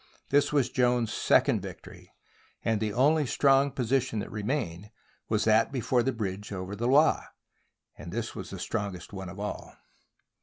[0.29, 2.11] This was Joan's second victory,
[2.65, 4.89] and the only strong position that re mained
[5.29, 7.27] was that before the bridge over the Loire—
[7.99, 9.75] and this was the strongest of all.